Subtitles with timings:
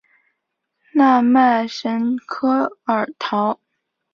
[0.93, 3.59] 奈迈什科尔陶。